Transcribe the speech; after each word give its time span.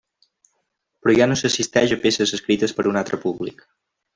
Però 1.03 1.13
ja 1.19 1.27
no 1.29 1.37
s'assisteix 1.41 1.93
a 1.99 1.99
peces 2.07 2.35
escrites 2.39 2.77
per 2.79 2.87
a 2.87 2.91
un 2.95 2.99
altre 3.03 3.21
públic. 3.29 3.63